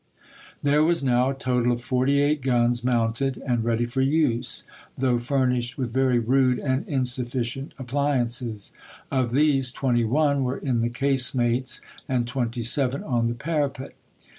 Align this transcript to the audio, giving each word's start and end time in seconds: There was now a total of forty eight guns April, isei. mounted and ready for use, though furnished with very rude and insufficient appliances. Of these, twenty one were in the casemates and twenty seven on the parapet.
There 0.63 0.83
was 0.83 1.03
now 1.03 1.29
a 1.29 1.35
total 1.35 1.71
of 1.71 1.79
forty 1.79 2.21
eight 2.23 2.41
guns 2.41 2.79
April, 2.79 2.89
isei. 2.89 2.95
mounted 2.97 3.37
and 3.45 3.63
ready 3.63 3.85
for 3.85 4.01
use, 4.01 4.63
though 4.97 5.19
furnished 5.19 5.77
with 5.77 5.93
very 5.93 6.17
rude 6.17 6.57
and 6.57 6.87
insufficient 6.89 7.75
appliances. 7.77 8.71
Of 9.11 9.29
these, 9.29 9.71
twenty 9.71 10.03
one 10.03 10.43
were 10.43 10.57
in 10.57 10.81
the 10.81 10.89
casemates 10.89 11.81
and 12.09 12.27
twenty 12.27 12.63
seven 12.63 13.03
on 13.03 13.27
the 13.27 13.35
parapet. 13.35 13.93